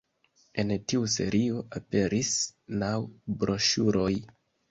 [0.61, 2.31] En tiu serio aperis
[2.85, 2.91] naŭ
[3.43, 4.11] broŝuroj.